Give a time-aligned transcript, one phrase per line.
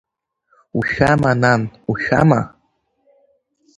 [0.77, 2.41] Ушәама, нан, ушәама?